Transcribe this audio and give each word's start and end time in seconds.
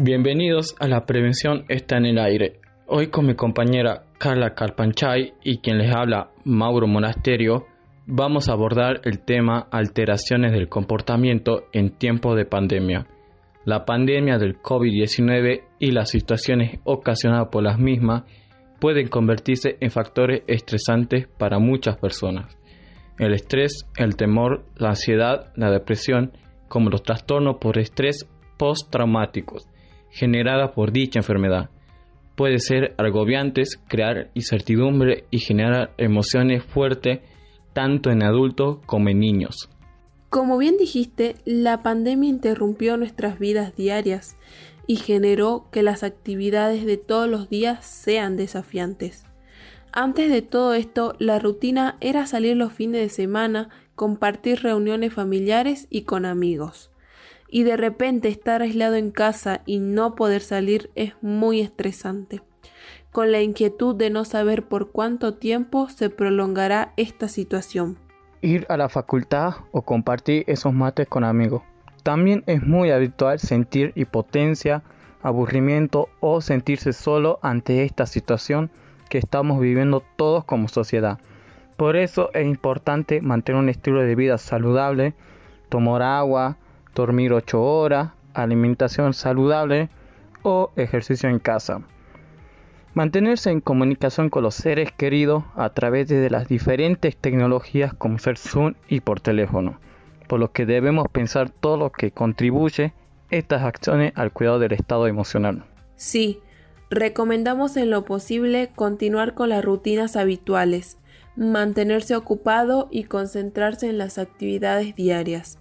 Bienvenidos 0.00 0.74
a 0.80 0.88
La 0.88 1.06
Prevención 1.06 1.66
está 1.68 1.98
en 1.98 2.06
el 2.06 2.18
aire. 2.18 2.58
Hoy 2.88 3.10
con 3.10 3.26
mi 3.26 3.36
compañera 3.36 4.02
Carla 4.18 4.52
Carpanchay 4.52 5.34
y 5.44 5.58
quien 5.58 5.78
les 5.78 5.94
habla 5.94 6.30
Mauro 6.44 6.88
Monasterio, 6.88 7.66
vamos 8.04 8.48
a 8.48 8.54
abordar 8.54 9.02
el 9.04 9.20
tema 9.20 9.68
alteraciones 9.70 10.50
del 10.50 10.68
comportamiento 10.68 11.68
en 11.72 11.96
tiempos 11.96 12.36
de 12.36 12.44
pandemia. 12.44 13.06
La 13.64 13.84
pandemia 13.84 14.36
del 14.36 14.60
COVID-19 14.60 15.62
y 15.78 15.92
las 15.92 16.10
situaciones 16.10 16.80
ocasionadas 16.82 17.48
por 17.52 17.62
las 17.62 17.78
mismas 17.78 18.24
pueden 18.80 19.06
convertirse 19.06 19.76
en 19.80 19.92
factores 19.92 20.42
estresantes 20.48 21.28
para 21.38 21.60
muchas 21.60 21.98
personas. 21.98 22.58
El 23.16 23.32
estrés, 23.32 23.88
el 23.96 24.16
temor, 24.16 24.64
la 24.74 24.88
ansiedad, 24.88 25.52
la 25.54 25.70
depresión, 25.70 26.32
como 26.66 26.90
los 26.90 27.04
trastornos 27.04 27.58
por 27.60 27.78
estrés 27.78 28.28
postraumáticos 28.58 29.68
generadas 30.14 30.70
por 30.70 30.92
dicha 30.92 31.18
enfermedad. 31.18 31.70
Puede 32.36 32.60
ser 32.60 32.94
agobiantes, 32.98 33.80
crear 33.88 34.30
incertidumbre 34.34 35.24
y 35.30 35.38
generar 35.40 35.92
emociones 35.98 36.62
fuertes 36.62 37.20
tanto 37.72 38.10
en 38.10 38.22
adultos 38.22 38.78
como 38.86 39.08
en 39.08 39.18
niños. 39.18 39.68
Como 40.30 40.56
bien 40.56 40.76
dijiste, 40.78 41.34
la 41.44 41.82
pandemia 41.82 42.30
interrumpió 42.30 42.96
nuestras 42.96 43.38
vidas 43.38 43.74
diarias 43.76 44.36
y 44.86 44.96
generó 44.96 45.66
que 45.72 45.82
las 45.82 46.02
actividades 46.02 46.86
de 46.86 46.96
todos 46.96 47.28
los 47.28 47.48
días 47.48 47.84
sean 47.84 48.36
desafiantes. 48.36 49.26
Antes 49.92 50.30
de 50.30 50.42
todo 50.42 50.74
esto, 50.74 51.14
la 51.18 51.38
rutina 51.38 51.96
era 52.00 52.26
salir 52.26 52.56
los 52.56 52.72
fines 52.72 53.00
de 53.00 53.08
semana, 53.08 53.70
compartir 53.94 54.60
reuniones 54.62 55.12
familiares 55.12 55.86
y 55.90 56.02
con 56.02 56.24
amigos. 56.24 56.90
Y 57.54 57.62
de 57.62 57.76
repente 57.76 58.26
estar 58.26 58.62
aislado 58.62 58.96
en 58.96 59.12
casa 59.12 59.60
y 59.64 59.78
no 59.78 60.16
poder 60.16 60.40
salir 60.40 60.90
es 60.96 61.12
muy 61.22 61.60
estresante, 61.60 62.42
con 63.12 63.30
la 63.30 63.42
inquietud 63.42 63.94
de 63.94 64.10
no 64.10 64.24
saber 64.24 64.66
por 64.66 64.90
cuánto 64.90 65.34
tiempo 65.34 65.88
se 65.88 66.10
prolongará 66.10 66.92
esta 66.96 67.28
situación. 67.28 67.96
Ir 68.40 68.66
a 68.68 68.76
la 68.76 68.88
facultad 68.88 69.54
o 69.70 69.82
compartir 69.82 70.42
esos 70.48 70.74
mates 70.74 71.06
con 71.06 71.22
amigos. 71.22 71.62
También 72.02 72.42
es 72.48 72.60
muy 72.60 72.90
habitual 72.90 73.38
sentir 73.38 73.92
impotencia, 73.94 74.82
aburrimiento 75.22 76.08
o 76.18 76.40
sentirse 76.40 76.92
solo 76.92 77.38
ante 77.40 77.84
esta 77.84 78.06
situación 78.06 78.68
que 79.08 79.18
estamos 79.18 79.60
viviendo 79.60 80.02
todos 80.16 80.44
como 80.44 80.66
sociedad. 80.66 81.20
Por 81.76 81.94
eso 81.94 82.30
es 82.34 82.48
importante 82.48 83.20
mantener 83.20 83.62
un 83.62 83.68
estilo 83.68 84.00
de 84.00 84.16
vida 84.16 84.38
saludable, 84.38 85.14
tomar 85.68 86.02
agua, 86.02 86.58
dormir 86.94 87.32
8 87.32 87.62
horas, 87.62 88.12
alimentación 88.34 89.14
saludable 89.14 89.88
o 90.42 90.70
ejercicio 90.76 91.28
en 91.28 91.38
casa. 91.38 91.82
Mantenerse 92.94 93.50
en 93.50 93.60
comunicación 93.60 94.30
con 94.30 94.42
los 94.42 94.54
seres 94.54 94.92
queridos 94.92 95.44
a 95.56 95.70
través 95.70 96.08
de 96.08 96.30
las 96.30 96.48
diferentes 96.48 97.16
tecnologías 97.16 97.92
como 97.94 98.18
ser 98.18 98.38
Zoom 98.38 98.74
y 98.88 99.00
por 99.00 99.20
teléfono, 99.20 99.78
por 100.28 100.38
lo 100.38 100.52
que 100.52 100.66
debemos 100.66 101.08
pensar 101.08 101.50
todo 101.50 101.76
lo 101.76 101.90
que 101.90 102.12
contribuye 102.12 102.92
estas 103.30 103.62
acciones 103.62 104.12
al 104.14 104.32
cuidado 104.32 104.60
del 104.60 104.72
estado 104.72 105.08
emocional. 105.08 105.64
Sí, 105.96 106.40
Recomendamos 106.90 107.76
en 107.76 107.90
lo 107.90 108.04
posible 108.04 108.70
continuar 108.74 109.34
con 109.34 109.48
las 109.48 109.64
rutinas 109.64 110.14
habituales, 110.14 110.98
mantenerse 111.34 112.14
ocupado 112.14 112.88
y 112.90 113.02
concentrarse 113.04 113.88
en 113.88 113.98
las 113.98 114.18
actividades 114.18 114.94
diarias, 114.94 115.58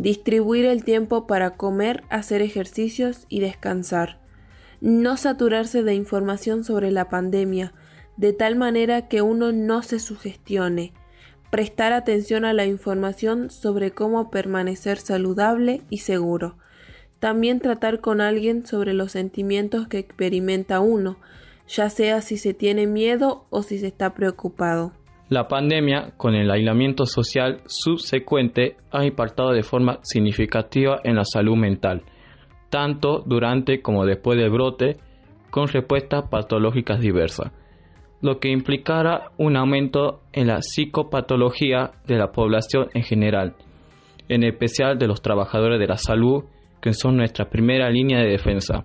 distribuir 0.00 0.64
el 0.64 0.82
tiempo 0.82 1.26
para 1.26 1.58
comer, 1.58 2.04
hacer 2.08 2.40
ejercicios 2.40 3.26
y 3.28 3.40
descansar, 3.40 4.18
no 4.80 5.18
saturarse 5.18 5.82
de 5.82 5.92
información 5.92 6.64
sobre 6.64 6.90
la 6.90 7.10
pandemia, 7.10 7.74
de 8.16 8.32
tal 8.32 8.56
manera 8.56 9.08
que 9.08 9.20
uno 9.20 9.52
no 9.52 9.82
se 9.82 9.98
sugestione, 9.98 10.94
prestar 11.50 11.92
atención 11.92 12.46
a 12.46 12.54
la 12.54 12.64
información 12.64 13.50
sobre 13.50 13.90
cómo 13.90 14.30
permanecer 14.30 14.96
saludable 14.96 15.82
y 15.90 15.98
seguro, 15.98 16.56
también 17.18 17.60
tratar 17.60 18.00
con 18.00 18.22
alguien 18.22 18.64
sobre 18.64 18.94
los 18.94 19.12
sentimientos 19.12 19.86
que 19.86 19.98
experimenta 19.98 20.80
uno, 20.80 21.18
ya 21.68 21.90
sea 21.90 22.22
si 22.22 22.38
se 22.38 22.54
tiene 22.54 22.86
miedo 22.86 23.44
o 23.50 23.62
si 23.62 23.78
se 23.78 23.88
está 23.88 24.14
preocupado. 24.14 24.94
La 25.30 25.46
pandemia, 25.46 26.14
con 26.16 26.34
el 26.34 26.50
aislamiento 26.50 27.06
social 27.06 27.60
subsecuente, 27.66 28.74
ha 28.90 29.04
impactado 29.04 29.52
de 29.52 29.62
forma 29.62 30.00
significativa 30.02 30.98
en 31.04 31.14
la 31.14 31.24
salud 31.24 31.56
mental, 31.56 32.02
tanto 32.68 33.22
durante 33.24 33.80
como 33.80 34.04
después 34.04 34.36
del 34.36 34.50
brote, 34.50 34.96
con 35.50 35.68
respuestas 35.68 36.28
patológicas 36.28 36.98
diversas, 36.98 37.52
lo 38.20 38.40
que 38.40 38.50
implicará 38.50 39.30
un 39.38 39.56
aumento 39.56 40.20
en 40.32 40.48
la 40.48 40.62
psicopatología 40.62 41.92
de 42.08 42.16
la 42.16 42.32
población 42.32 42.88
en 42.92 43.04
general, 43.04 43.54
en 44.28 44.42
especial 44.42 44.98
de 44.98 45.06
los 45.06 45.22
trabajadores 45.22 45.78
de 45.78 45.86
la 45.86 45.96
salud 45.96 46.42
que 46.82 46.92
son 46.92 47.16
nuestra 47.16 47.48
primera 47.48 47.88
línea 47.88 48.18
de 48.18 48.30
defensa. 48.30 48.84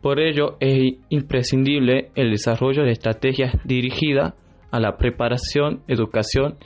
Por 0.00 0.20
ello 0.20 0.56
es 0.58 0.94
imprescindible 1.10 2.12
el 2.14 2.30
desarrollo 2.30 2.82
de 2.82 2.92
estrategias 2.92 3.56
dirigidas 3.64 4.39
a 4.70 4.80
la 4.80 4.96
preparación, 4.96 5.82
educación 5.88 6.58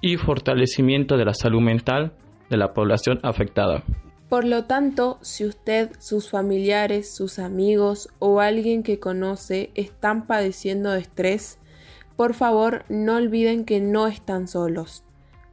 y 0.00 0.16
fortalecimiento 0.16 1.16
de 1.16 1.24
la 1.24 1.34
salud 1.34 1.60
mental 1.60 2.12
de 2.50 2.56
la 2.56 2.72
población 2.72 3.18
afectada. 3.22 3.82
Por 4.28 4.44
lo 4.44 4.64
tanto, 4.64 5.18
si 5.22 5.44
usted, 5.44 5.90
sus 6.00 6.30
familiares, 6.30 7.14
sus 7.14 7.38
amigos 7.38 8.08
o 8.18 8.40
alguien 8.40 8.82
que 8.82 8.98
conoce 8.98 9.70
están 9.74 10.26
padeciendo 10.26 10.90
de 10.90 11.00
estrés, 11.00 11.58
por 12.16 12.34
favor 12.34 12.84
no 12.88 13.16
olviden 13.16 13.64
que 13.64 13.80
no 13.80 14.08
están 14.08 14.48
solos. 14.48 15.04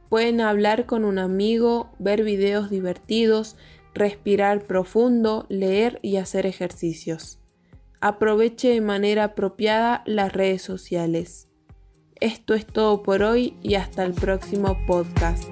Pueden 0.08 0.40
hablar 0.40 0.86
con 0.86 1.04
un 1.04 1.18
amigo, 1.18 1.92
ver 1.98 2.24
videos 2.24 2.68
divertidos, 2.68 3.56
respirar 3.94 4.64
profundo, 4.64 5.46
leer 5.48 6.00
y 6.02 6.16
hacer 6.16 6.46
ejercicios. 6.46 7.38
Aproveche 8.00 8.70
de 8.70 8.80
manera 8.80 9.24
apropiada 9.24 10.02
las 10.04 10.32
redes 10.32 10.62
sociales. 10.62 11.48
Esto 12.24 12.54
es 12.54 12.64
todo 12.64 13.02
por 13.02 13.22
hoy 13.22 13.52
y 13.62 13.74
hasta 13.74 14.02
el 14.02 14.14
próximo 14.14 14.78
podcast. 14.86 15.44